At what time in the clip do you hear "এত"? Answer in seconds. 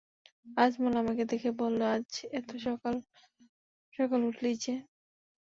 2.39-2.49